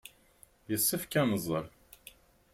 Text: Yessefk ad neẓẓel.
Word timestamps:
Yessefk 0.69 1.13
ad 1.21 1.27
neẓẓel. 1.29 1.65